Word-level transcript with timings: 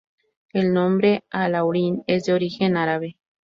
El 0.51 0.73
nombre 0.73 1.25
Alhaurín 1.29 2.03
es 2.07 2.23
de 2.25 2.33
origen 2.33 2.75
árabe. 2.75 3.17